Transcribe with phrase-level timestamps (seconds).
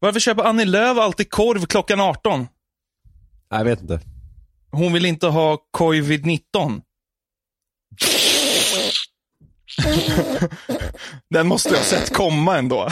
[0.00, 2.46] Varför köper Annie Lööf alltid korv klockan 18?
[3.50, 4.00] Jag vet inte.
[4.70, 6.82] Hon vill inte ha covid-19.
[11.30, 12.88] Den måste jag ha sett komma ändå.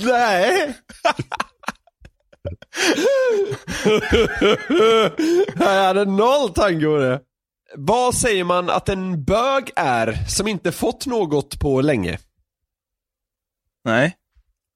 [0.00, 0.74] Nej!
[5.58, 7.20] jag hade noll tanke på det.
[7.76, 12.18] Vad säger man att en bög är som inte fått något på länge?
[13.84, 14.16] Nej.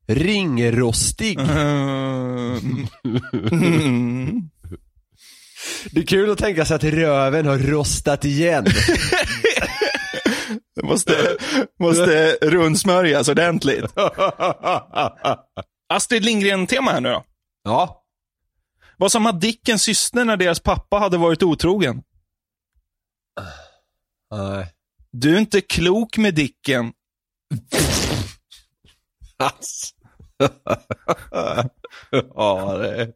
[0.06, 1.38] Ringrostig.
[1.40, 2.88] Mm.
[5.90, 8.66] Det är kul att tänka sig att röven har rostat igen.
[10.74, 11.36] Det måste,
[11.80, 13.84] måste rundsmörjas ordentligt.
[15.88, 17.24] Astrid Lindgren-tema här nu då.
[17.62, 18.02] ja.
[18.98, 22.02] Vad sa Madickens syster när deras pappa hade varit otrogen?
[24.30, 24.66] Nej.
[25.10, 26.92] Du är inte klok med Dicken.
[29.36, 29.95] Alltså.
[32.34, 33.12] ja, det är...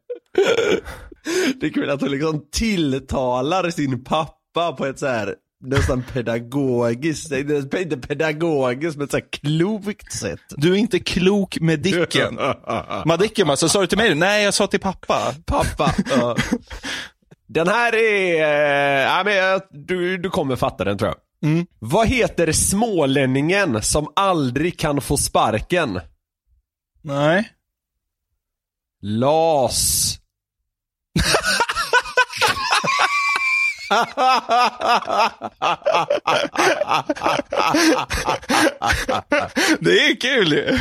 [1.60, 7.32] det är kul att hon liksom tilltalar sin pappa på ett så här nästan pedagogiskt,
[7.32, 10.40] inte pedagogiskt men så här klokt sätt.
[10.51, 12.38] Du är inte klok med Dicken.
[13.07, 15.34] Madicken bara, så sa du till mig Nej, jag sa till pappa.
[15.46, 15.95] Pappa.
[16.10, 16.37] ja.
[17.46, 21.51] Den här är, men jag- du, du kommer fatta den tror jag.
[21.51, 21.66] Mm.
[21.79, 26.01] Vad heter smålänningen som aldrig kan få sparken?
[27.02, 27.48] Nej.
[29.02, 30.16] Las.
[39.80, 40.78] Det är kul ju.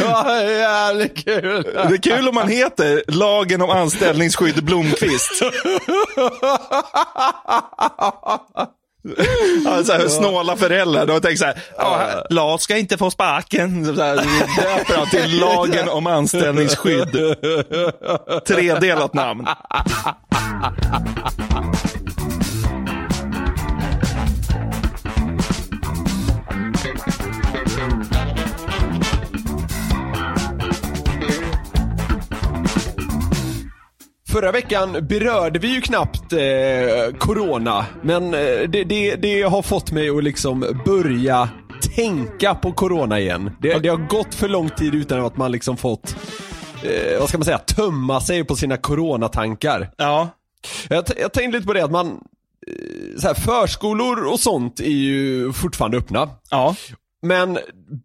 [0.00, 1.62] Ja, jävligt kul.
[1.62, 5.42] Det är kul om man heter Lagen om anställningsskydd Blomqvist.
[9.64, 11.06] Ja, så här, snåla föräldrar.
[11.06, 13.96] De tänker så här, ja, Lars ska inte få sparken.
[13.96, 14.16] Så här,
[14.62, 17.36] döper han till Lagen om anställningsskydd.
[18.46, 19.46] Tredelat namn.
[34.32, 39.92] Förra veckan berörde vi ju knappt eh, corona, men eh, det, det, det har fått
[39.92, 41.48] mig att liksom börja
[41.96, 43.50] tänka på corona igen.
[43.60, 46.16] Det, det har gått för lång tid utan att man liksom fått,
[46.82, 49.90] eh, vad ska man säga, tömma sig på sina coronatankar.
[49.96, 50.28] Ja.
[50.88, 54.84] Jag, jag tänkte lite på det att man, eh, så här, förskolor och sånt är
[54.84, 56.28] ju fortfarande öppna.
[56.50, 56.76] Ja.
[57.22, 57.58] Men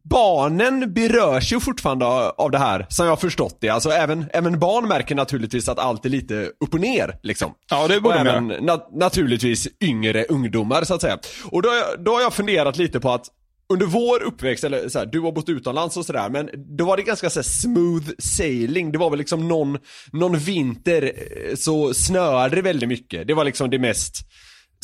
[0.10, 3.70] barnen berörs ju fortfarande av det här, som jag har förstått det.
[3.70, 7.54] Alltså även, även barn märker naturligtvis att allt är lite upp och ner, liksom.
[7.70, 11.18] Ja, det Och borde de även na- naturligtvis yngre ungdomar, så att säga.
[11.52, 11.70] Och då,
[12.06, 13.26] då har jag funderat lite på att
[13.74, 16.98] under vår uppväxt, eller så här, du har bott utomlands och sådär, men då var
[16.98, 18.92] det ganska så här, smooth sailing.
[18.92, 19.78] Det var väl liksom någon,
[20.12, 23.28] någon vinter eh, så snöade det väldigt mycket.
[23.28, 24.16] Det var liksom det mest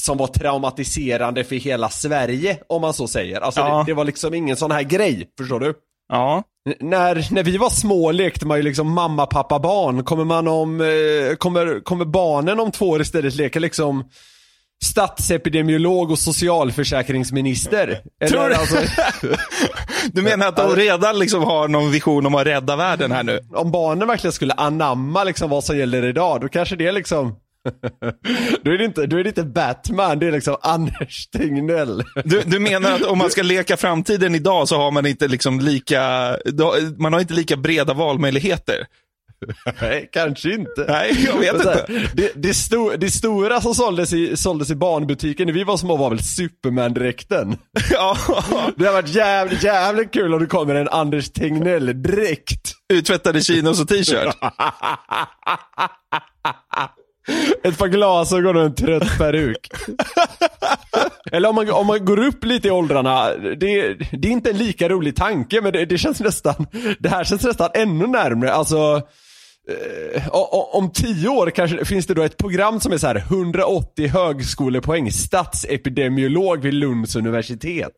[0.01, 3.41] som var traumatiserande för hela Sverige, om man så säger.
[3.41, 3.77] Alltså Ja.
[3.77, 5.73] det, det var liksom ingen sån här grej, förstår du?
[6.09, 6.43] Ja.
[6.69, 10.03] N- När, när vi var små lekte man ju liksom mamma, pappa, barn.
[10.03, 14.03] Kommer man om, eh, kommer, kommer barnen om två år istället leka liksom
[14.83, 18.01] statsepidemiolog och socialförsäkringsminister?
[18.29, 18.55] Tror du?
[18.55, 18.77] alltså,
[20.11, 23.39] Du menar att de redan liksom har någon vision om att rädda världen här nu?
[23.55, 27.35] om barnen verkligen skulle anamma liksom vad som gäller idag, då kanske det liksom
[28.63, 32.03] då är, det inte, då är det inte Batman, det är liksom Anders Tegnell.
[32.23, 35.59] Du, du menar att om man ska leka framtiden idag så har man inte liksom
[35.59, 36.35] lika,
[36.97, 38.85] man har inte lika breda valmöjligheter?
[39.81, 40.85] Nej, kanske inte.
[40.87, 42.09] Nej, jag vet här, inte.
[42.13, 45.97] Det, det, sto, det stora som såldes i, såldes i barnbutiken när vi var små
[45.97, 47.57] var väl Superman-dräkten.
[47.91, 48.17] Ja,
[48.75, 52.73] Det har varit jävligt, jävligt kul om det kommer en Anders Tegnell-dräkt.
[52.93, 54.35] uttvättade chinos och t-shirt.
[57.63, 59.69] Ett par glasögon och en trött peruk.
[61.31, 64.57] Eller om man, om man går upp lite i åldrarna, det, det är inte en
[64.57, 66.65] lika rolig tanke men det, det känns nästan,
[66.99, 68.53] det här känns nästan ännu närmre.
[68.53, 69.01] Alltså,
[70.15, 70.27] eh,
[70.73, 75.11] om tio år kanske finns det då ett program som är så här 180 högskolepoäng,
[75.11, 77.93] statsepidemiolog vid Lunds universitet.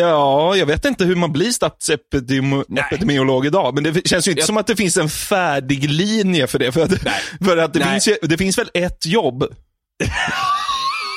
[0.00, 4.46] Ja, jag vet inte hur man blir statsepidemiolog idag, men det känns ju inte Jag-
[4.46, 6.72] som att det finns en färdig linje för det.
[6.72, 6.90] För att,
[7.44, 7.88] för att det, Nej.
[7.90, 9.44] finns ju, det finns väl ett jobb?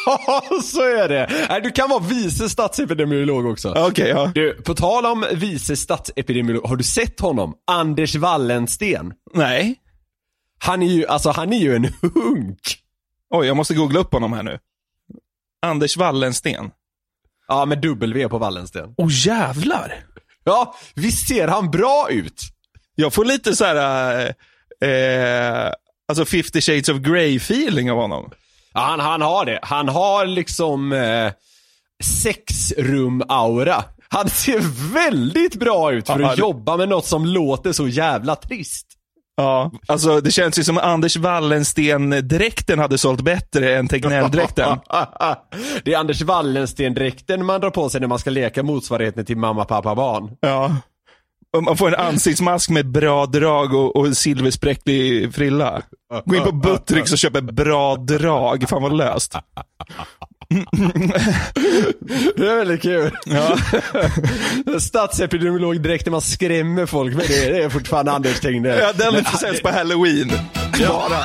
[0.05, 1.45] Ja, så är det.
[1.49, 3.73] Nej, du kan vara vice statsepidemiolog också.
[3.77, 4.31] Okej, ja.
[4.35, 7.53] Du, på tal om vice statsepidemiolog, har du sett honom?
[7.71, 9.13] Anders Wallensten.
[9.33, 9.75] Nej.
[10.63, 12.59] Han är ju, alltså han är ju en hunk.
[13.33, 14.59] Oj, jag måste googla upp honom här nu.
[15.65, 16.71] Anders Wallensten.
[17.51, 18.93] Ja, med W på Wallensten.
[18.97, 19.95] Åh oh, jävlar!
[20.43, 22.41] Ja, visst ser han bra ut?
[22.95, 24.25] Jag får lite så här,
[24.83, 25.71] eh,
[26.07, 28.31] alltså 50 shades of Grey feeling av honom.
[28.73, 29.59] Ja, han, han har det.
[29.61, 31.31] Han har liksom eh,
[32.03, 33.83] sexrum-aura.
[34.09, 37.87] Han ser väldigt bra ut för Ja, att det- jobba med något som låter så
[37.87, 38.87] jävla trist.
[39.37, 44.79] Ja, alltså det känns ju som Anders Wallensten-dräkten hade sålt bättre än Tegnell-dräkten.
[45.83, 49.65] det är Anders Wallensten-dräkten man drar på sig när man ska leka motsvarigheten till mamma,
[49.65, 50.37] pappa, barn.
[50.39, 50.75] Ja.
[51.65, 55.81] Man får en ansiktsmask med bra drag och, och silverspräcklig frilla.
[56.25, 58.69] Gå in på Buttricks och köp ett bra drag.
[58.69, 59.35] Fan vad löst.
[62.35, 63.11] Det är väldigt kul.
[63.25, 63.57] Ja.
[64.79, 68.79] Statsepidemiolog direkt när man skrämmer folk med det, det är fortfarande Anders Tegnell.
[68.79, 70.31] Ja, den säljs på halloween.
[70.87, 71.23] Bara.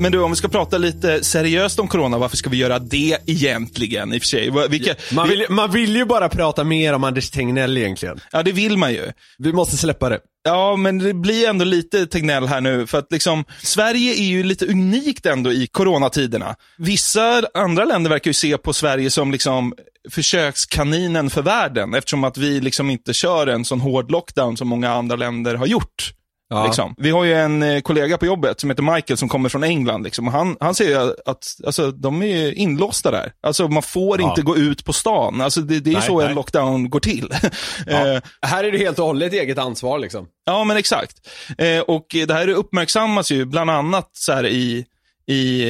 [0.00, 3.18] Men du, om vi ska prata lite seriöst om corona, varför ska vi göra det
[3.26, 4.68] egentligen i och för sig?
[4.68, 8.20] Vilka, Man vill, man vill ju bara prata mer om Anders Tegnell egentligen.
[8.32, 9.12] Ja, det vill man ju.
[9.38, 10.18] Vi måste släppa det.
[10.44, 14.42] Ja, men det blir ändå lite Tegnell här nu, för att liksom, Sverige är ju
[14.42, 16.54] lite unikt ändå i coronatiderna.
[16.78, 19.74] Vissa andra länder verkar ju se på Sverige som liksom
[20.10, 24.92] försökskaninen för världen, eftersom att vi liksom inte kör en sån hård lockdown som många
[24.92, 26.12] andra länder har gjort.
[26.48, 26.66] Ja.
[26.66, 26.94] Liksom.
[26.98, 30.02] Vi har ju en eh, kollega på jobbet som heter Michael som kommer från England.
[30.02, 30.28] Liksom.
[30.28, 33.32] Han, han säger att alltså, de är inlåsta där.
[33.42, 34.28] Alltså, man får Ja.
[34.30, 35.40] inte gå ut på stan.
[35.40, 36.28] Alltså, det, det är Nej, så nej.
[36.28, 37.28] en lockdown går till.
[37.86, 40.26] Eh, Här är det helt och hållet eget ansvar liksom.
[40.44, 41.16] Ja, men exakt.
[41.58, 44.84] Eh, och det här uppmärksammas ju bland annat så här i,
[45.26, 45.64] i,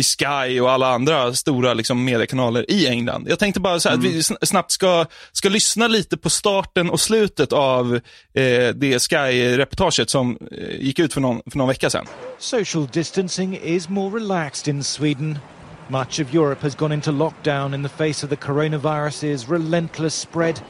[0.00, 3.26] i Sky och alla andra stora liksom, mediekanaler i England.
[3.28, 6.90] Jag tänkte bara så här, att vi sn- snabbt ska, ska lyssna lite på starten
[6.90, 11.90] och slutet av eh, det Sky-reportaget som eh, gick ut för någon, för någon vecka
[11.90, 12.06] sedan.
[12.38, 15.38] Social distancing is more relaxed in Sweden.
[15.88, 20.60] Much of Europe has gone into lockdown in the face of the coronavirus's relentless spread.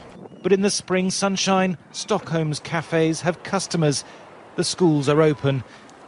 [0.42, 4.04] But in the spring sunshine, Stockholm's cafes have customers,
[4.56, 5.62] the schools are open,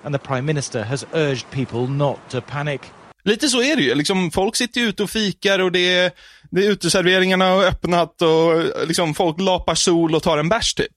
[0.04, 2.80] and the Prime Minister has urged people not to panic.
[3.24, 3.94] Lite så är det ju.
[3.94, 6.10] Liksom, folk sitter ju ute och fikar och det är,
[6.50, 10.92] det är uteserveringarna har öppnat och liksom, folk lapar sol och tar en bärs typ.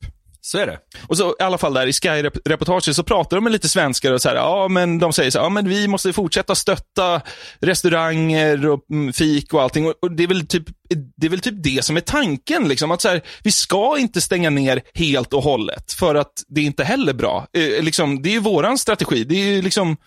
[0.45, 0.80] Så är det.
[1.07, 4.22] Och så i alla fall där i Sky-reportaget så pratar de med lite svenskar och
[4.22, 7.22] så här, ja men de säger så här, ja men vi måste fortsätta stötta
[7.60, 9.88] restauranger och mm, fik och allting.
[9.88, 10.63] Och, och det, är väl typ,
[11.18, 12.92] det är väl typ det som är tanken, liksom.
[12.92, 16.66] Att så här, vi ska inte stänga ner helt och hållet, för att det är
[16.66, 17.48] inte heller bra.
[17.54, 19.24] Eh, liksom, det är ju våran strategi.
[19.24, 19.98] Det är ju liksom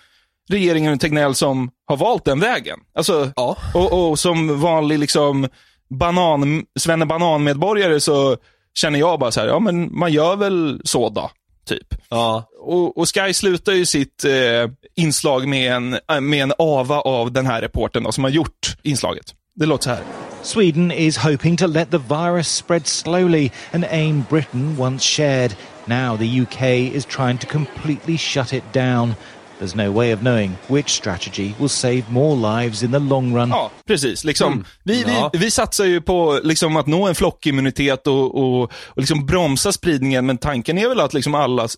[0.50, 2.79] regeringen och Tegnell som har valt den vägen.
[2.95, 3.56] Alltså, Ja.
[3.75, 5.49] och, och som vanlig liksom
[5.91, 8.37] banan, svenne banan-medborgare så
[8.75, 11.31] känner jag bara så här, ja men man gör väl så då,
[11.69, 11.95] typ.
[12.09, 12.45] Ja.
[12.61, 17.33] Och, och Sky slutar ju sitt eh, inslag med en, äh, med en ava av
[17.33, 19.35] den här reportern då, som har gjort inslaget.
[19.55, 20.01] Det låter så här.
[20.43, 25.55] Sweden is hoping to let the virus spread slowly, an aim Britain once shared.
[25.85, 26.62] Now the UK
[26.94, 29.15] is trying to completely shut it down.
[29.60, 33.49] There's no way of knowing which strategy will save more lives in the long run.
[33.50, 34.25] Ja, precis.
[34.25, 35.31] Liksom, vi, Ja.
[35.32, 39.72] vi, vi satsar ju på liksom, att nå en flockimmunitet och, och, och liksom bromsa
[39.72, 41.69] spridningen, men tanken är väl att liksom alla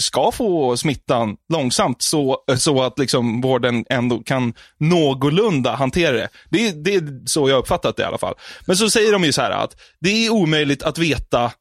[0.00, 6.28] ska få smittan långsamt så, så att liksom vården ändå kan någorlunda hantera det.
[6.50, 6.84] det.
[6.84, 8.34] Det är så jag uppfattat det i alla fall.
[8.66, 11.52] Men så säger de ju så här att det är omöjligt att veta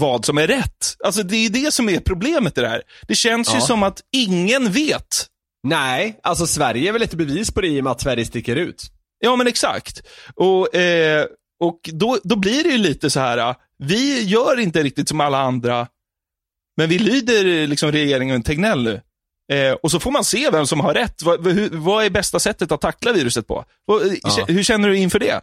[0.00, 0.96] vad som är rätt.
[1.04, 2.82] Alltså det är det som är problemet i det här.
[3.08, 3.60] Det känns ju Ja.
[3.60, 5.26] som att ingen vet
[5.64, 8.56] Nej, alltså Sverige är väl ett bevis på det i och med att Sverige sticker
[8.56, 8.82] ut.
[9.20, 10.02] Ja, men exakt.
[10.34, 11.26] Och, eh,
[11.60, 15.20] och då, då blir det ju lite så här, ah, vi gör inte riktigt som
[15.20, 15.86] alla andra,
[16.76, 19.00] men vi lyder liksom regeringen Tegnell nu.
[19.56, 21.22] Eh, och så får man se vem som har rätt.
[21.22, 23.64] Vad, hur, vad är bästa sättet att tackla viruset på?
[23.86, 24.44] Och, eh, Ja.
[24.48, 25.40] Hur känner du inför det?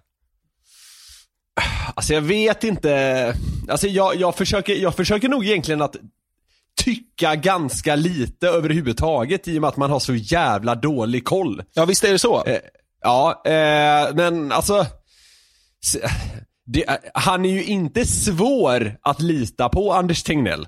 [1.96, 3.34] Alltså jag vet inte,
[3.70, 5.96] alltså jag, jag, försöker, jag försöker nog egentligen att
[6.84, 11.64] tycka ganska lite överhuvudtaget i och med att man har så jävla dålig koll.
[11.74, 12.44] Ja, visst är det så?
[12.46, 12.58] Eh,
[13.02, 14.86] ja, eh, men alltså
[16.66, 20.68] det, han är ju inte svår att lita på, Anders Tegnell.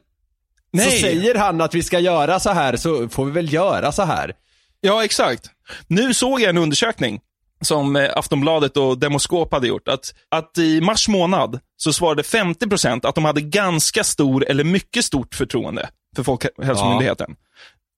[0.77, 4.03] Så säger han att vi ska göra så här så får vi väl göra så
[4.03, 4.33] här.
[4.81, 5.49] Ja, exakt.
[5.87, 7.19] Nu såg jag en undersökning
[7.61, 9.87] som eh, Aftonbladet och Demoskop hade gjort.
[9.87, 15.05] Att, att i mars månad så svarade 50% att de hade ganska stor eller mycket
[15.05, 17.35] stort förtroende för Folkhälsomyndigheten.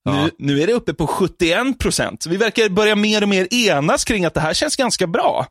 [0.05, 0.23] Ja.
[0.23, 2.29] Nu, nu är det uppe på 71%.
[2.29, 5.47] Vi verkar börja mer och mer enas kring att det här känns ganska bra.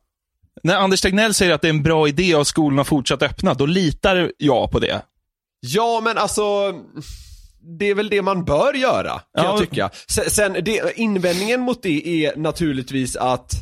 [0.63, 3.67] När Anders Tegnell säger att det är en bra idé att skolorna fortsatt öppna, då
[3.67, 5.03] litar jag på det.
[5.61, 6.73] Ja, men alltså...
[7.79, 9.45] det är väl det man bör göra, kan Ja.
[9.45, 9.91] jag tycka.
[10.09, 13.53] Sen, sen det, invändningen mot det är naturligtvis att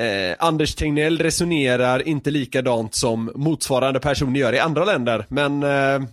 [0.00, 6.08] eh, Anders Tegnell resonerar inte likadant som motsvarande personer gör i andra länder, men eh,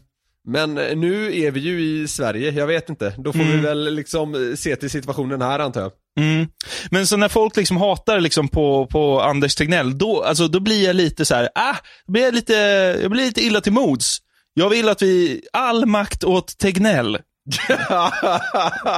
[0.50, 3.14] men nu är vi ju i Sverige, jag vet inte.
[3.18, 5.92] Då får vi väl liksom se till situationen här antar jag.
[6.20, 6.48] Mm.
[6.92, 10.86] Men så när folk liksom hatar liksom på, på Anders Tegnell, då, alltså, då blir
[10.86, 11.76] jag lite så här, ah,
[12.08, 12.54] blir jag, lite,
[13.02, 14.18] jag blir lite illa till mods.
[14.54, 17.18] Jag vill att vi, all makt åt Tegnell.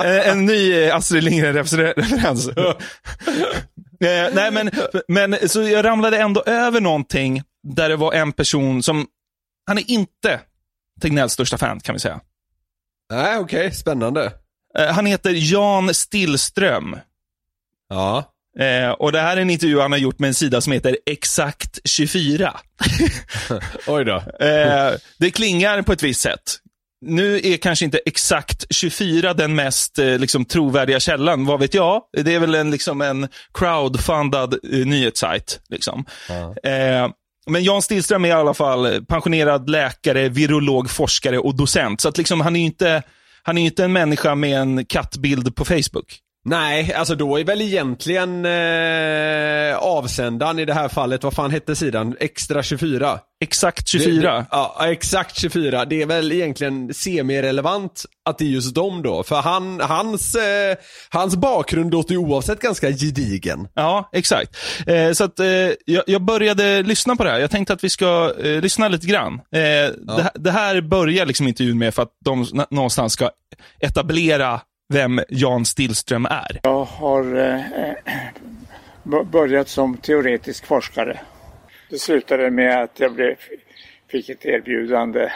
[0.04, 2.50] Eh, en ny eh, Astrid Lindgren-referens.
[4.00, 4.72] eh, nej, men,
[5.08, 9.08] men så jag ramlade ändå över någonting där det var en person som,
[9.68, 10.40] han är inte
[11.02, 12.20] Tegnells största fan kan vi säga.
[13.12, 14.34] Nej okej, spännande.
[14.78, 16.96] Eh, han heter Jan Stillström.
[17.90, 18.34] Ja.
[18.60, 20.98] Eh, och Det här är en intervju han har gjort med en sida som heter
[21.06, 22.58] Exakt24.
[23.88, 24.16] Oj då.
[24.46, 26.58] Eh, det klingar på ett visst sätt.
[27.02, 32.02] Nu är kanske inte Exakt 24 den mest eh, liksom, trovärdiga källan, vad vet jag?
[32.24, 35.60] Det är väl en, liksom, en crowdfundad eh, nyhetssajt.
[35.70, 36.06] Liksom.
[36.64, 37.10] Eh,
[37.48, 42.02] men Jan Stillström är i alla fall pensionerad läkare, virolog, forskare och docent.
[42.02, 43.04] Så att, liksom, han är ju inte,
[43.44, 46.20] han är inte en människa med en kattbild på Facebook.
[46.46, 51.76] Nej, alltså då är väl egentligen eh, avsändaren i det här fallet, vad fan hette
[51.76, 52.16] sidan?
[52.20, 53.20] Extra 24?
[53.42, 54.32] Exakt 24.
[54.32, 55.86] Det, det, ja, exakt 24.
[55.86, 59.24] Det är väl egentligen semi-relevant att det är just dem då.
[59.24, 60.76] För han, hans, eh,
[61.10, 63.68] hans bakgrund låter ju oavsett ganska gedigen.
[63.74, 64.58] Ja, exakt.
[64.88, 65.46] Eh, så att, eh,
[65.86, 67.40] jag, jag började lyssna på det här.
[67.40, 69.34] Jag tänkte att vi ska eh, lyssna lite grann.
[69.34, 69.40] Eh,
[69.98, 73.30] det, här- det här börjar liksom intervjun med för att de någonstans ska
[73.80, 74.62] etablera
[74.94, 76.60] vem Jan Stillström är.
[76.64, 81.20] Jag har eh, börjat som teoretisk forskare.
[81.90, 83.36] Det slutade med att jag blev,
[84.08, 85.32] fick ett erbjudande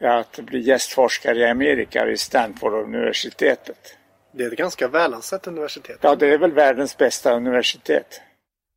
[0.00, 3.96] att bli gästforskare i Amerika vid Stanford-universitetet.
[4.32, 5.98] Det är ett ganska välansett universitet.
[6.00, 8.20] Ja, det är väl världens bästa universitet.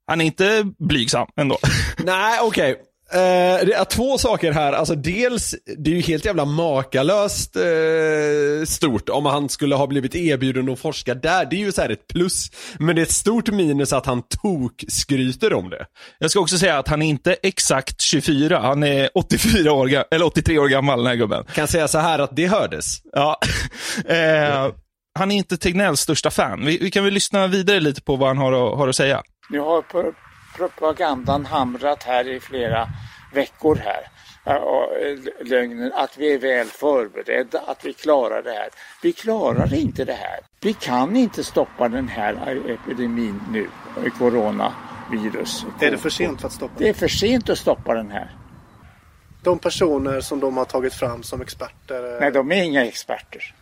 [0.07, 1.57] Han är inte blygsam ändå.
[2.05, 2.81] Nej, okej.
[3.11, 4.73] Eh, det är två saker här.
[4.73, 10.15] Alltså dels, det är ju helt jävla makalöst eh, stort om han skulle ha blivit
[10.15, 11.45] erbjuden att forska där.
[11.45, 12.51] Det är ju så här ett plus.
[12.79, 15.85] Men det är ett stort minus att han tok skryter om det.
[16.19, 18.59] Jag ska också säga att han är inte exakt 24.
[18.59, 21.45] Han är 84 år, eller 83 år gammal, den här gubben.
[21.53, 22.97] Kan säga så här att det hördes.
[23.13, 23.39] Ja.
[24.05, 24.71] Eh,
[25.19, 26.65] han är inte Tegnells största fan.
[26.65, 29.21] Vi, vi kan väl lyssna vidare lite på vad han har att, har att säga.
[29.49, 29.81] Nu har
[30.55, 32.87] propagandan hamrat här i flera
[33.33, 34.07] veckor här.
[34.45, 38.69] Eh, Lögnen att vi är väl förberedda, att vi klarar det här.
[39.03, 40.39] Vi klarar inte det här.
[40.61, 43.69] Vi kan inte stoppa den här epidemin nu,
[44.05, 45.65] eh, coronavirus.
[45.79, 46.73] Är det för sent att stoppa?
[46.77, 48.35] Det är för sent att stoppa den här.
[49.43, 52.13] De personer som de har tagit fram som experter.
[52.13, 53.55] eh, Nej, de är inga experter.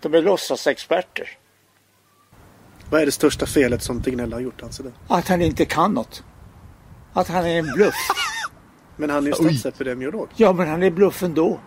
[0.00, 1.28] De är låtsasexperter.
[2.92, 4.92] Vad är det största felet som Tegnell har gjort anser du?
[5.08, 6.22] Att han inte kan något.
[7.12, 7.94] Att han är en bluff.
[8.96, 10.28] Men han är ju statsepidemiolog.
[10.36, 11.60] Ja, men han är bluff ändå.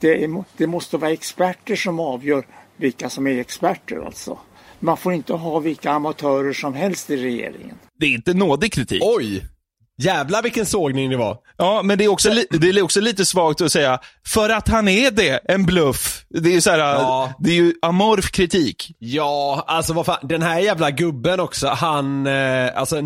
[0.00, 4.38] Det, är, det måste vara experter som avgör vilka som är experter alltså.
[4.80, 7.76] Man får inte ha vilka amatörer som helst i regeringen.
[7.98, 9.02] Det är inte nådig kritik.
[9.04, 9.44] Oj!
[9.98, 11.36] Jävlar vilken sågning det var.
[11.56, 14.88] Ja, men det är, också det är också lite svagt att säga, för att han
[14.88, 16.24] är det, en bluff.
[16.30, 17.32] Det är ju så här, Ja.
[17.38, 18.96] det är ju amorf kritik.
[18.98, 22.96] Ja, alltså vad fan, den här jävla gubben också, han, eh, alltså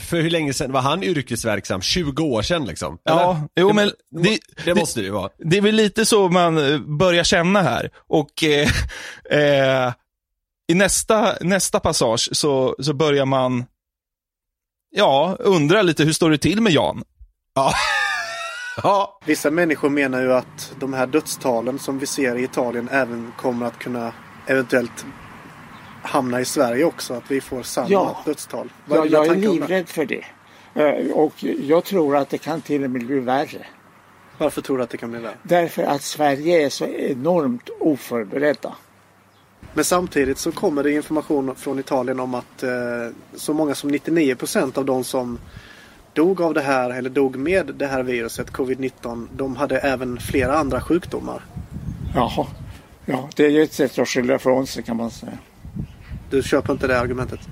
[0.00, 1.80] för hur länge sedan var han yrkesverksam?
[1.82, 2.98] 20 år sedan liksom?
[3.04, 5.30] Ja, jo, men det, det- det, det- måste det ju vara.
[5.38, 7.90] Det är väl lite så man eh, börjar känna här.
[8.08, 8.68] Och eh,
[9.86, 9.92] eh,
[10.68, 13.64] i nästa, nästa passage så, så börjar man,
[14.96, 17.04] ja, undra lite hur står det till med Jan?
[18.82, 23.32] Ja, Vissa människor menar ju att de här dödstalen som vi ser i Italien även
[23.38, 24.12] kommer att kunna
[24.46, 25.06] eventuellt
[26.02, 27.14] hamna i Sverige också.
[27.14, 28.22] Att vi får samma Ja.
[28.24, 28.72] dödstal.
[28.86, 30.24] Vad Ja, jag är livrädd för det.
[30.74, 33.66] Eh, Och jag tror att det kan till och med bli värre.
[34.38, 35.36] Varför tror du att det kan bli värre?
[35.42, 38.74] Därför att Sverige är så enormt oförberedda.
[39.74, 42.70] Men samtidigt så kommer det information från Italien om att eh,
[43.36, 45.38] så många som 99% av de som
[46.12, 50.58] dog av det här eller dog med det här viruset, covid-19, de hade även flera
[50.58, 51.42] andra sjukdomar.
[52.14, 52.46] Jaha.
[53.04, 55.38] Ja, det är ju ett sätt att skylla ifrån sig kan man säga.
[56.30, 57.40] Du köper inte det argumentet?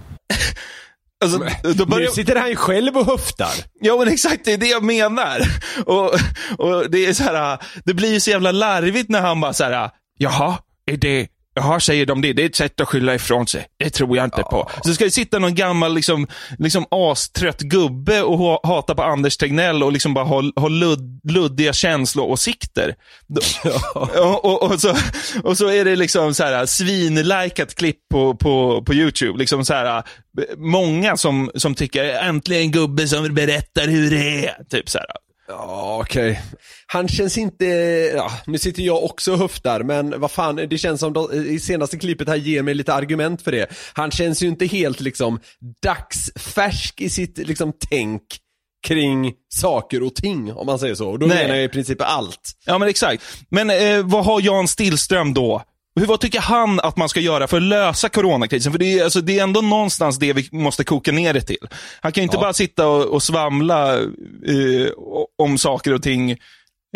[1.24, 3.52] Alltså, då nu börjar, sitter han ju själv och höftar.
[3.80, 5.40] ja men exakt, det är det jag menar.
[5.86, 6.14] Och,
[6.58, 9.64] och det är så här, det blir ju så jävla larvigt när han bara så
[9.64, 12.32] här, jaha, är det, Jaha, säger de det?
[12.32, 13.66] Det är ett sätt att skylla ifrån sig.
[13.76, 14.70] Det tror jag inte på.
[14.84, 16.26] Så ska det sitta någon gammal, liksom,
[16.58, 21.20] liksom astrött gubbe och ha, hata på Anders Tegnell och liksom bara ha, ha ludd,
[21.24, 22.94] luddiga känsloåsikter.
[23.94, 24.96] och, och, och, så,
[25.42, 29.38] och så är det liksom så här svinlikat klipp på, på, på YouTube.
[29.38, 30.02] Liksom så här,
[30.56, 34.64] många som, som tycker äntligen en gubbe som berättar hur det är.
[34.70, 35.23] Typ så här.
[35.48, 36.42] Ja, okej.
[36.86, 37.64] Han känns inte,
[38.14, 41.60] ja, nu sitter jag också och höftar, men vad fan, det känns som de, i
[41.60, 43.66] senaste klippet här ger mig lite argument för det.
[43.92, 45.40] Han känns ju inte helt liksom
[45.82, 48.22] dagsfärsk i sitt liksom tänk
[48.86, 51.10] kring saker och ting, om man säger så.
[51.10, 51.42] Och då Nej.
[51.42, 52.52] menar jag i princip allt.
[52.66, 53.22] Ja, men exakt.
[53.48, 55.62] Men eh, vad har Jan Stillström då?
[56.00, 58.72] Hur, vad tycker han att man ska göra för att lösa coronakrisen?
[58.72, 61.68] För det är, alltså, det är ändå någonstans det vi måste koka ner det till.
[62.00, 62.40] Han kan ju inte Ja.
[62.40, 64.88] bara sitta och, och svamla eh,
[65.38, 66.30] om saker och ting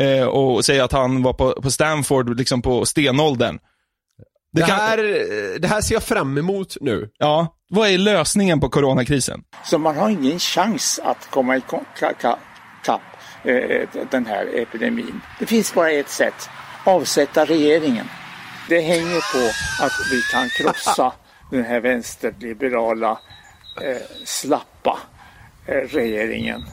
[0.00, 3.59] eh, och säga att han var på, på Stanford liksom på stenåldern.
[4.52, 7.11] Det, kan- här, eh, det här ser jag fram emot nu.
[7.19, 9.43] Ja, vad är lösningen på coronakrisen?
[9.64, 12.37] Så man har ingen chans att komma i ko- ka- ka-
[12.85, 13.02] kapp
[13.45, 15.21] eh, den här epidemin.
[15.38, 16.49] Det finns bara ett sätt.
[16.85, 18.07] Avsätta regeringen.
[18.69, 19.51] Det hänger på
[19.85, 21.13] att vi kan krossa
[21.51, 23.11] den här vänsterliberala
[23.83, 24.99] eh, slappa
[25.67, 26.65] eh, regeringen.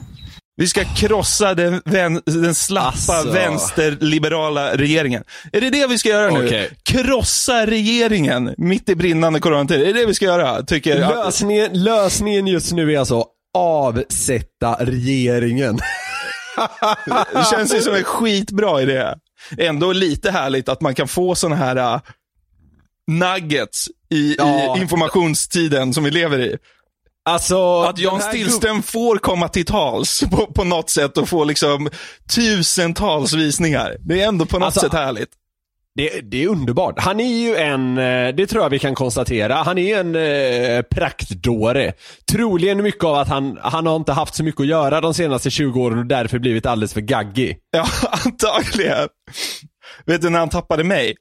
[0.56, 3.30] Vi ska krossa den, vän, den slappa Alltså.
[3.30, 5.24] vänsterliberala regeringen.
[5.52, 6.46] Är det det vi ska göra nu?
[6.46, 6.70] Okej.
[6.82, 9.80] Krossa regeringen mitt i brinnande coronatid.
[9.82, 10.62] Är det det vi ska göra?
[10.62, 13.24] Tycker Lösningen, lösningen just nu är alltså
[13.54, 15.78] avsätta regeringen.
[17.32, 19.14] Det känns ju som en skitbra idé.
[19.58, 22.00] Ändå lite härligt att man kan få såna här uh,
[23.10, 24.76] nuggets i, Ja.
[24.76, 26.56] i informationstiden som vi lever i.
[27.24, 31.88] Alltså, Att Jan Stillström får komma till tals på, på något sätt och få liksom
[32.34, 33.96] tusentals visningar.
[34.00, 35.28] Det är ändå på något Alltså, sätt härligt.
[35.96, 36.94] Det, det är underbart.
[36.98, 40.82] Han är ju en, eh, det tror jag vi kan konstatera, han är en eh,
[40.82, 41.92] praktdåre.
[42.32, 45.50] Troligen mycket av att han, han har inte haft så mycket att göra de senaste
[45.50, 47.58] 20 åren och därför blivit alldeles för gaggig.
[47.70, 47.86] Ja,
[48.24, 49.08] antagligen.
[50.04, 51.14] Vet du när han tappade mig?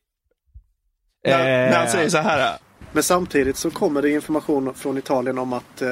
[1.27, 1.71] När, Eh.
[1.71, 2.57] när han säger så här.
[2.91, 5.89] Men samtidigt så kommer det information från Italien om att eh,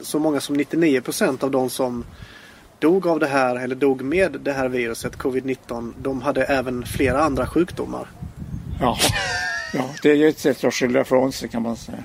[0.00, 2.04] så många som 99% av de som
[2.82, 7.22] dog av det här eller dog med det här viruset, covid-19, de hade även flera
[7.22, 8.06] andra sjukdomar.
[8.80, 8.98] Ja,
[9.72, 12.04] ja det är ju ett sätt att skylla ifrån sig kan man säga.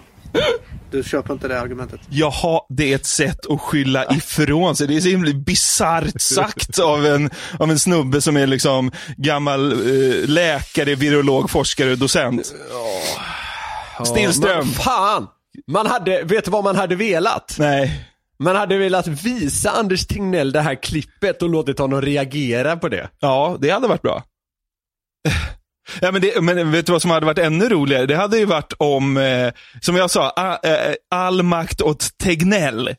[0.91, 1.99] Du köper inte det argumentet?
[2.09, 4.87] Jaha, det är ett sätt att skylla ifrån sig.
[4.87, 9.71] Det är så himla bisarrt sagt av en, av en snubbe som är liksom gammal
[9.71, 12.53] eh, läkare, virolog, forskare, docent.
[14.05, 14.57] Stillström.
[14.57, 15.27] Men fan!
[15.67, 17.55] Man hade, vet du vad man hade velat?
[17.59, 18.07] Nej.
[18.39, 23.10] Man hade velat visa Anders Tegnell det här klippet och låtit honom reagera på det.
[23.19, 24.23] Ja, det hade varit bra.
[26.02, 28.06] Ja, men, det, men vet du vad som hade varit ännu roligare?
[28.06, 32.95] Det hade ju varit om, eh, som jag sa, a, eh, all makt åt Tegnell.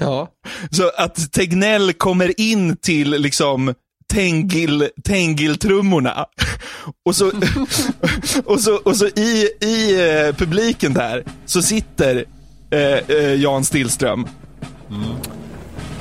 [0.00, 0.28] Ja.
[0.70, 3.74] Så att Tegnell kommer in till liksom
[4.12, 6.26] Tengil, Tengil-trummorna.
[7.04, 7.26] Och så,
[8.44, 12.24] och så, och så i, i eh, publiken där så sitter
[12.70, 14.28] eh, eh, Jan Stillström.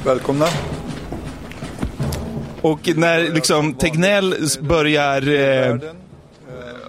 [0.06, 0.46] Välkomna.
[2.62, 5.78] Och när liksom Tegnell börjar eh,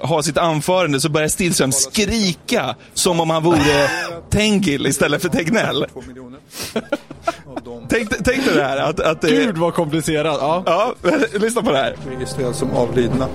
[0.02, 3.88] ha sitt anförande så börjar Stillström skrika som om han vore
[4.30, 5.86] Tengil istället för Tegnell.
[7.88, 9.00] Tänk dig det här att...
[9.00, 10.38] att eh, Gud vad komplicerat.
[10.40, 10.62] Ja.
[10.66, 10.94] Ja,
[11.38, 11.96] lyssna på det här.
[12.10, 13.28] registreras som avlidna.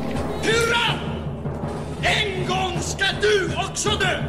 [0.43, 0.93] Hurra!
[2.01, 4.23] En gång ska du också dö!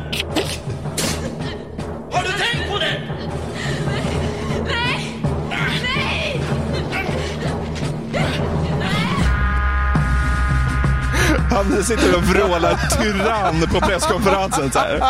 [11.71, 15.03] Han sitter och vrålar tyrann på presskonferensen så här.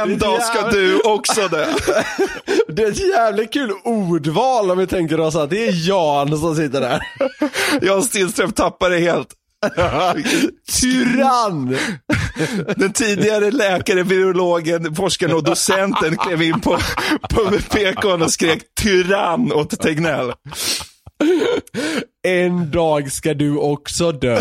[0.00, 1.66] En dag ska du också dö.
[2.68, 6.56] Det är ett jävligt kul ordval om vi tänker oss att det är Jan som
[6.56, 7.00] sitter där.
[7.82, 9.28] Jan Stillström tappar det helt.
[10.80, 11.76] Tyrann!
[12.76, 16.78] Den tidigare läkare, virologen, forskaren och docenten klev in på,
[17.30, 20.32] på PKn och skrek tyrann åt Tegnell.
[22.22, 24.40] En dag ska du också dö.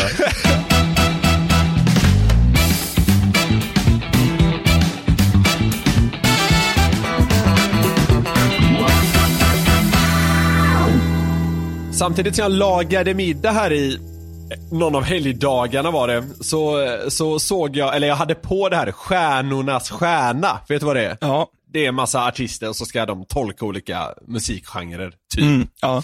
[11.93, 13.99] Samtidigt som jag lagade middag här i
[14.71, 18.91] någon av helgdagarna var det, så, så såg jag, eller jag hade på det här
[18.91, 20.59] Stjärnornas stjärna.
[20.69, 21.17] Vet du vad det är?
[21.21, 21.47] Ja.
[21.73, 25.43] Det är en massa artister och så ska de tolka olika musikgenrer, typ.
[25.43, 26.03] Mm, ja.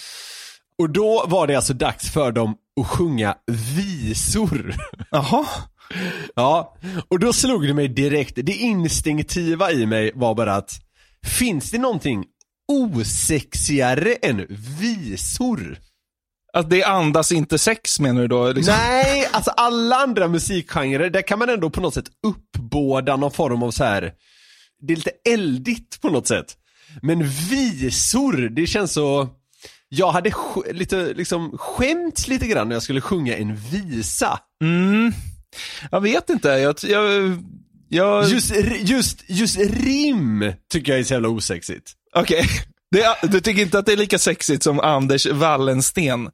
[0.81, 3.35] Och då var det alltså dags för dem att sjunga
[3.75, 4.75] visor.
[5.11, 5.45] Jaha.
[6.35, 6.77] Ja,
[7.09, 10.71] och då slog det mig direkt, det instinktiva i mig var bara att
[11.25, 12.25] finns det någonting
[12.67, 14.45] osexigare än
[14.79, 15.77] visor?
[16.53, 18.51] Att det andas inte sex menar du då?
[18.51, 18.75] Liksom?
[18.77, 23.63] Nej, alltså alla andra musikgenrer, där kan man ändå på något sätt uppbåda någon form
[23.63, 24.13] av så här.
[24.81, 26.57] det är lite eldigt på något sätt.
[27.01, 29.29] Men visor, det känns så,
[29.93, 30.31] jag hade
[30.71, 34.39] lite, liksom skämts lite grann när jag skulle sjunga en visa.
[34.63, 35.11] Mm.
[35.91, 36.49] Jag vet inte.
[36.49, 37.37] Jag, jag,
[37.89, 38.25] jag...
[38.29, 41.91] Just, just, just rim tycker jag är så jävla osexigt.
[42.15, 42.45] Okej.
[42.91, 46.29] Det är- Du tycker inte att det är lika sexigt som Anders Wallensten?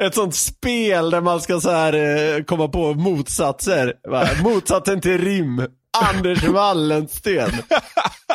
[0.00, 1.92] Ett sånt spel där man ska så här
[2.36, 3.92] eh, komma på motsatser.
[4.08, 4.28] Va?
[4.42, 5.62] Motsatsen till rim.
[6.10, 7.50] Anders Wallensten.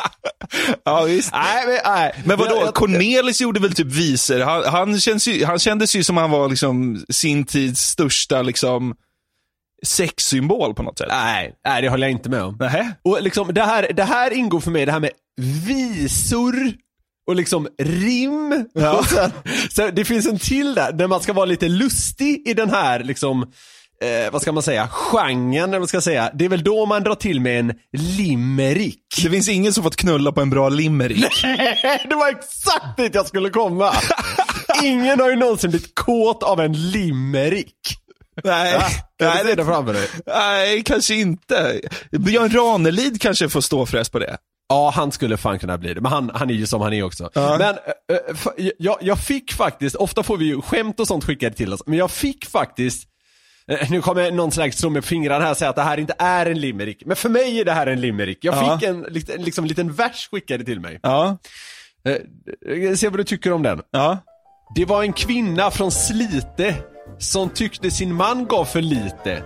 [0.84, 1.32] Ja, visst.
[1.32, 2.14] Nej, men, nej.
[2.24, 4.40] Men vadå, Jag- jag- Cornelis gjorde väl typ visor?
[4.40, 8.94] Han, han, känns ju, han kändes ju som han var liksom sin tids största liksom
[9.86, 11.06] sexsymbol på något sätt.
[11.10, 12.56] Nej, nej, det håller jag inte med om.
[12.60, 12.92] Nähä?
[13.02, 15.10] Och liksom, det här, det här ingår för mig, det här med
[15.66, 16.54] visor
[17.26, 18.66] och liksom rim.
[18.74, 18.92] Ja.
[18.98, 19.30] Och sen,
[19.70, 23.04] så det finns en till där, där man ska vara lite lustig i den här
[23.04, 23.52] liksom,
[24.02, 26.30] eh, vad ska man säga, genren, eller vad man ska säga.
[26.34, 28.98] Det är väl då man drar till med en limerick.
[29.22, 31.42] Det finns ingen som fått knulla på en bra limerick.
[32.08, 33.92] det var exakt dit jag skulle komma.
[34.82, 37.76] Ingen har ju någonsin blivit kåt av en limerick.
[38.44, 38.88] Nej, Kan
[39.18, 40.08] du nej, se det, framför dig?
[40.26, 41.80] nej, kanske inte.
[42.10, 44.36] Björn Ranelid kanske får stå för på det.
[44.68, 46.00] Ja, han skulle fan kunna bli det.
[46.00, 47.30] Men han, han är ju som han är också.
[47.34, 47.56] Ja.
[47.58, 51.24] Men äh, äh, fa- jag, jag fick faktiskt, ofta får vi ju skämt och sånt
[51.24, 53.11] skickade till oss, men jag fick faktiskt eh,
[53.90, 56.60] nu kommer någon slags slå med fingrarna här säga att det här inte är en
[56.60, 57.02] limerick.
[57.06, 58.38] Men för mig är det här en limerick.
[58.44, 58.78] Jag Ja.
[58.78, 59.06] fick en
[59.38, 60.98] liksom, liten vers skickade till mig.
[61.02, 61.38] Ja,
[62.04, 63.80] Eh, se vad du tycker om den.
[63.90, 64.18] ja.
[64.74, 66.74] Det var en kvinna från Slite
[67.18, 69.42] som tyckte sin man gav för lite.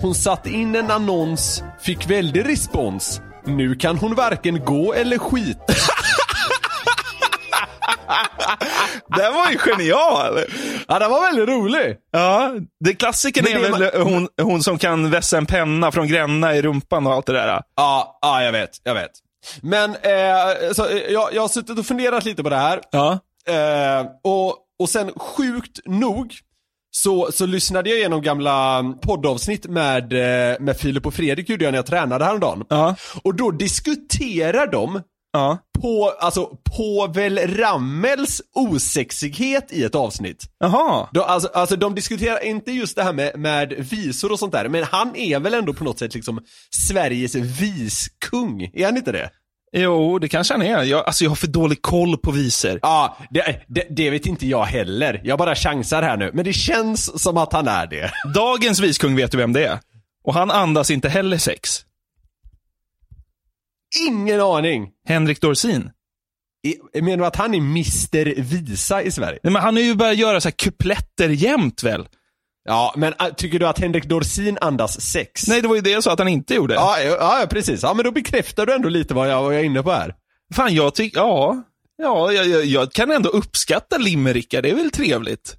[0.00, 3.20] Hon satte in en annons, fick väldig respons.
[3.46, 5.72] Nu kan hon varken gå eller skita.
[9.16, 10.38] Den var ju genial.
[10.88, 11.96] Ja, den var väldigt rolig.
[12.12, 12.52] Ja,
[12.84, 16.62] det klassikern Men är väl hon, hon som kan vässa en penna från Gränna i
[16.62, 17.62] rumpan och allt det där.
[17.76, 19.10] Ja, ja jag vet, jag vet.
[19.60, 22.80] Men, eh, så, eh, jag, jag har suttit och funderat lite på det här.
[22.90, 23.18] Ja.
[23.48, 26.34] Eh, och, och sen sjukt nog
[26.90, 31.72] så, så lyssnade jag igenom gamla poddavsnitt med, eh, med Filip och Fredrik gjorde jag
[31.72, 32.64] när jag tränade häromdagen.
[32.68, 32.96] Ja.
[33.22, 35.02] Och då diskuterar de
[35.34, 35.58] Ja.
[35.82, 40.44] på, alltså, Povel Ramels osexighet i ett avsnitt.
[40.58, 41.08] Jaha.
[41.12, 44.68] De, alltså, alltså de diskuterar inte just det här med, med visor och sånt där,
[44.68, 46.40] men han är väl ändå på något sätt liksom
[46.88, 49.30] Sveriges viskung, är han inte det?
[49.76, 50.82] Jo, det kanske han är.
[50.82, 52.78] Jag, alltså jag har för dålig koll på visor.
[52.82, 55.20] Ja, det, det, det vet inte jag heller.
[55.24, 58.10] Jag bara chansar här nu, men det känns som att han är det.
[58.34, 59.78] Dagens viskung vet du vem det är.
[60.24, 61.80] Och han andas inte heller sex.
[64.00, 64.88] Ingen aning.
[65.08, 65.90] Henrik Dorsin.
[66.94, 69.38] I- Menar du att han är Mr Visa i Sverige?
[69.42, 72.08] Nej, men han har ju börjat göra så här kupletter jämt väl?
[72.64, 75.46] Ja, men äh, tycker du att Henrik Dorsin andas sex?
[75.48, 76.74] Nej, det var ju det jag sa att han inte gjorde.
[76.74, 77.82] Ja, ja, ja, precis.
[77.82, 80.14] Ja, men då bekräftar du ändå lite vad jag, vad jag är inne på här.
[80.54, 81.62] Fan, jag tycker, ja.
[81.96, 85.56] Ja, jag, jag, jag kan ändå uppskatta limerickar, det är väl trevligt.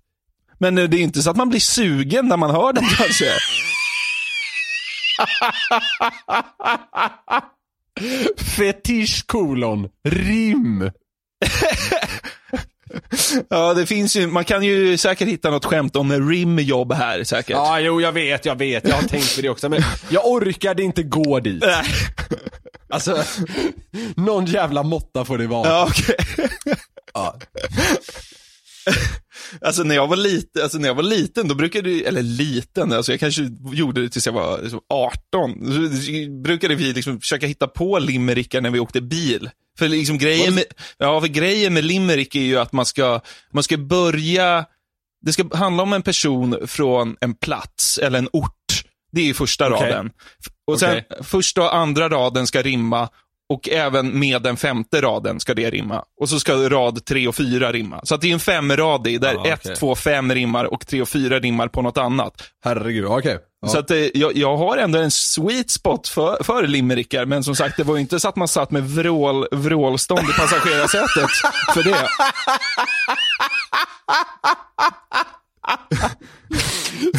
[0.60, 3.26] Men eh, det är inte så att man blir sugen när man hör dem kanske.
[8.38, 10.92] Fetisch kolon, rim.
[13.50, 17.56] Ja, det finns ju, man kan ju säkert hitta något skämt om rimjobb här säkert.
[17.56, 18.88] Ja, jo, jag vet, jag vet.
[18.88, 21.64] Jag har tänkt på det också, men jag orkade inte gå dit.
[21.66, 21.86] Nej.
[22.90, 23.24] Alltså,
[24.16, 25.70] någon jävla måtta får det vara.
[25.70, 26.16] Ja, okej.
[27.14, 27.40] Ja.
[29.62, 32.94] Alltså när jag var liten, alltså när jag var liten, då brukade, vi- eller liten,
[32.94, 35.22] alltså jag kanske gjorde det tills jag var liksom 18.
[35.76, 39.50] Så brukade vi liksom försöka hitta på limerickar när vi åkte bil.
[39.78, 40.64] För liksom grejen med,
[40.98, 43.20] ja, för grejen med limerick är ju att man ska,
[43.54, 44.66] man ska börja,
[45.22, 48.84] det ska handla om en person från en plats eller en ort.
[49.12, 49.92] Det är ju första Okej.
[49.92, 50.10] raden.
[50.68, 51.24] Och sen Okej.
[51.24, 53.10] första och andra raden ska rimma
[53.50, 56.04] och även med den femte raden ska det rimma.
[56.22, 58.00] Och så ska rad tre och fyra rimma.
[58.04, 61.10] Så att det är en femradig där Ja, ett, två, fem rimmar och tre och
[61.10, 62.34] fyra rimmar på något annat.
[62.64, 63.38] Herregud, okej.
[63.62, 63.68] Ja.
[63.68, 67.56] Så att eh, jag, jag har ändå en sweet spot för, för limerickar, men som
[67.56, 71.30] sagt, det var ju inte så att man satt med vrål, vrålstånd i passagerarsätet
[71.74, 72.08] för det.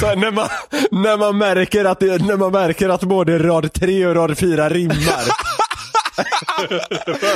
[0.01, 0.49] Så när, man,
[0.91, 4.69] när, man märker att det, när man märker att både rad 3 och rad 4
[4.69, 5.23] rimmar.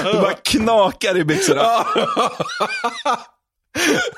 [0.04, 1.86] Det bara knakar i byxorna.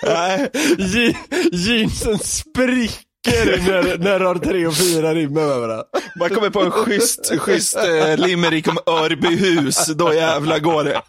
[0.02, 0.50] Nej.
[0.78, 1.16] Je-
[1.52, 5.84] jeansen spricker när, när du har tre och fyra rim över varandra.
[6.18, 11.00] Man kommer på en schysst, schysst eh, limerick om Örbyhus, då jävla går det.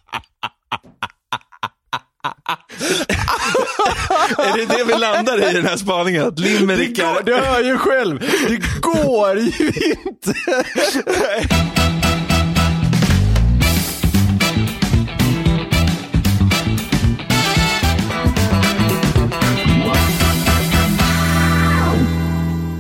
[4.38, 6.28] är det det vi landar i den här spaningen?
[6.28, 7.24] Att limerickar...
[7.24, 9.72] du hör ju själv, det går ju
[10.06, 10.34] inte.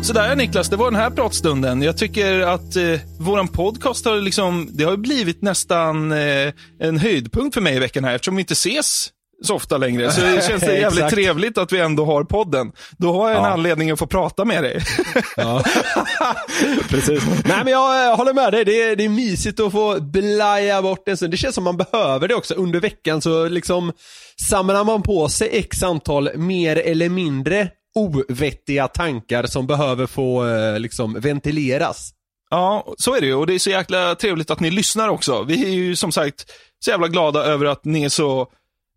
[0.03, 1.81] Sådär Niklas, det var den här pratstunden.
[1.81, 7.53] Jag tycker att eh, våran podcast har liksom, det har blivit nästan eh, en höjdpunkt
[7.53, 9.09] för mig i veckan här eftersom vi inte ses
[9.43, 10.11] så ofta längre.
[10.11, 12.71] Så det känns det jävligt trevligt att vi ändå har podden.
[12.97, 13.49] Då har jag en Ja.
[13.51, 14.81] anledning att få prata med dig.
[16.89, 17.23] Precis.
[17.45, 20.81] Nej men jag eh, håller med dig, det är, det är mysigt att få blaja
[20.81, 21.33] bort en stund.
[21.33, 22.53] Det känns som man behöver det också.
[22.53, 23.91] Under veckan så liksom
[24.49, 30.79] samlar man på sig x antal mer eller mindre ovettiga tankar som behöver få eh,
[30.79, 32.13] liksom ventileras.
[32.49, 33.35] Ja, så är det ju.
[33.35, 35.43] Och det är så jäkla trevligt att ni lyssnar också.
[35.43, 36.45] Vi är ju som sagt
[36.79, 38.47] så jävla glada över att ni är så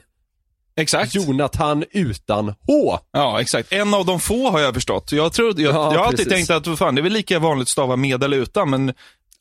[0.76, 1.16] Exakt.
[1.16, 3.00] Jonathan utan H.
[3.12, 3.72] Ja, exakt.
[3.74, 5.12] En av de få har jag förstått.
[5.12, 6.48] Jag, tror, jag, Ja, jag har alltid precis.
[6.48, 8.86] tänkt att fan, det är väl lika vanligt att stava med eller utan, men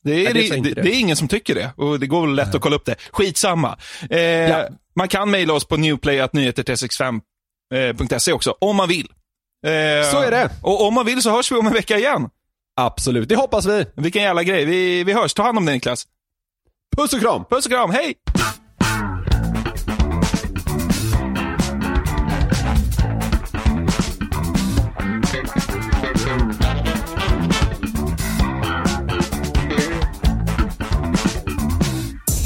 [0.05, 0.91] det är, Nej, det är det, det, det.
[0.95, 1.71] är ingen som tycker det.
[1.77, 2.95] Och det går lätt att kolla upp det.
[3.13, 3.79] Skitsamma.
[4.11, 4.19] Eh,
[4.97, 9.09] Man kan mejla oss på newplay.nyheter365.se också, om man vill.
[9.67, 10.51] Eh, Så är det.
[10.63, 12.29] Och om man vill så hörs vi om en vecka igen.
[12.77, 13.87] Absolut, det hoppas vi.
[13.97, 14.65] Vilken jävla grej.
[14.65, 15.35] Vi, vi hörs.
[15.35, 16.07] Ta hand om dig Niklas.
[16.97, 17.45] Puss och kram!
[17.51, 17.91] Puss och kram.
[17.91, 18.15] Hej!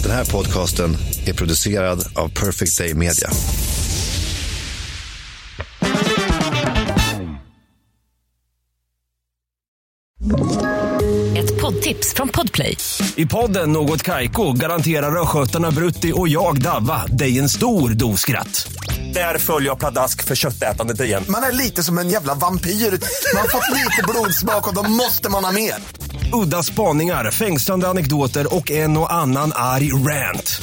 [0.03, 0.91] Den här podcasten
[1.27, 3.31] är producerad av Perfect Day Media.
[11.37, 12.77] Ett poddtips från Podplay.
[13.17, 18.73] I podden Något Kaiko garanterar östgötarna Brutti och jag, Davva, dig en stor dos skratt.
[19.15, 21.25] Där följer jag pladask för köttätandet igen.
[21.29, 22.71] Man är lite som en jävla vampyr.
[22.71, 25.75] Man har fått lite blodsmak och då måste man ha mer.
[26.33, 30.63] Udda spaningar, fängslande anekdoter och en och annan arg rant.